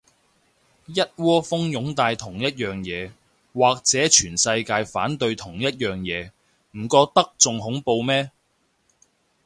[0.87, 3.11] 一窩蜂擁戴同一樣嘢，
[3.53, 6.31] 或者全世界反對同一樣嘢，
[6.71, 8.31] 唔覺得仲恐怖咩